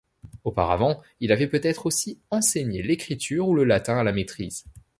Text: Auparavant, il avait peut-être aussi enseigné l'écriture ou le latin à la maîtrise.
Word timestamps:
Auparavant, 0.45 0.99
il 1.19 1.31
avait 1.31 1.45
peut-être 1.47 1.85
aussi 1.85 2.19
enseigné 2.31 2.81
l'écriture 2.81 3.47
ou 3.49 3.53
le 3.53 3.65
latin 3.65 3.99
à 3.99 4.03
la 4.03 4.13
maîtrise. 4.13 4.65